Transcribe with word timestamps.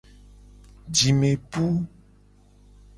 Jime 0.95 1.31
pu. 1.49 1.63